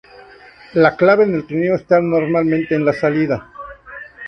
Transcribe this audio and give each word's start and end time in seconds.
La 0.73 0.97
clave 0.97 1.25
en 1.25 1.35
el 1.35 1.45
trineo 1.45 1.75
está 1.75 2.01
normalmente 2.01 2.73
en 2.73 2.85
la 2.85 2.91
salida. 2.93 3.51